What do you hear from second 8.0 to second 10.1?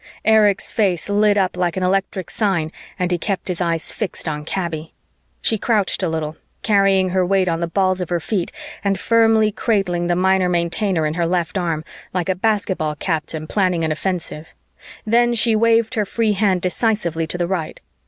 of her feet and firmly cradling